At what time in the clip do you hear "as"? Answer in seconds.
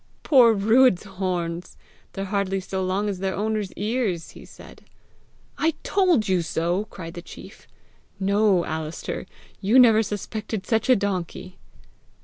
3.07-3.19